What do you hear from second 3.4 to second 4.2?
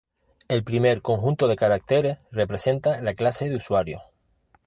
de usuario.